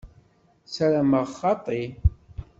[0.73, 1.81] Sarameɣ xaṭi.